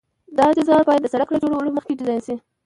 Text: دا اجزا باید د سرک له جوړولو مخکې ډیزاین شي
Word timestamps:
دا 0.37 0.43
اجزا 0.51 0.77
باید 0.87 1.01
د 1.03 1.07
سرک 1.13 1.29
له 1.31 1.39
جوړولو 1.43 1.75
مخکې 1.77 1.97
ډیزاین 1.99 2.21
شي 2.27 2.35